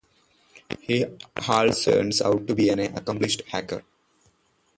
[0.79, 1.05] He
[1.47, 3.83] also turns out to be an accomplished hacker.